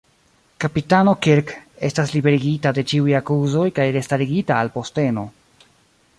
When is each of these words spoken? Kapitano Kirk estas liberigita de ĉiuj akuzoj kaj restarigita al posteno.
Kapitano 0.63 1.11
Kirk 1.25 1.53
estas 1.89 2.13
liberigita 2.17 2.73
de 2.79 2.87
ĉiuj 2.93 3.15
akuzoj 3.21 3.69
kaj 3.77 3.89
restarigita 3.99 4.59
al 4.65 4.75
posteno. 4.81 5.29